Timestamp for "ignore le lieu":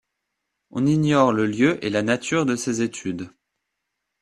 0.87-1.77